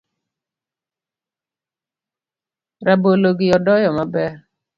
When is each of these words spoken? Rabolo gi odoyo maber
Rabolo 2.85 3.29
gi 3.37 3.47
odoyo 3.57 3.89
maber 3.97 4.31